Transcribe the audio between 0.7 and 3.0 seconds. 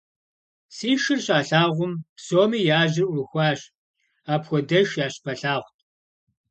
Си шыр щалъагъум, псоми я